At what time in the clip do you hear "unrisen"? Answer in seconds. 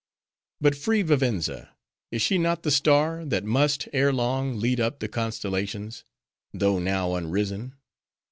7.13-7.75